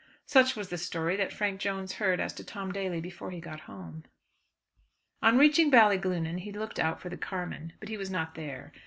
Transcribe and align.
Such 0.25 0.55
was 0.55 0.69
the 0.69 0.79
story 0.79 1.15
that 1.17 1.31
Frank 1.31 1.59
Jones 1.59 1.93
heard 2.01 2.19
as 2.19 2.33
to 2.33 2.43
Tom 2.43 2.71
Daly 2.71 2.99
before 3.01 3.29
he 3.29 3.39
got 3.39 3.59
home. 3.69 4.03
On 5.21 5.37
reaching 5.37 5.69
Ballyglunin 5.69 6.39
he 6.39 6.51
looked 6.51 6.79
out 6.79 6.99
for 6.99 7.09
the 7.09 7.17
carman, 7.17 7.73
but 7.79 7.87
he 7.89 7.97
was 7.97 8.09
not 8.09 8.33
there. 8.33 8.73